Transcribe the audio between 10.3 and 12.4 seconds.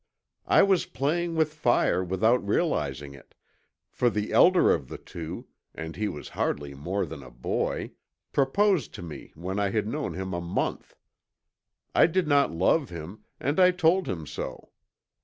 a month. I did